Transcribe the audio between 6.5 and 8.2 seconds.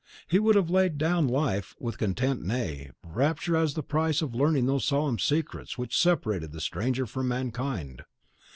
the stranger from mankind.